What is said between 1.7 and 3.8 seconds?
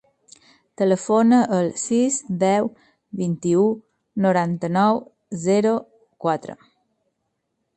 sis, deu, vint-i-u,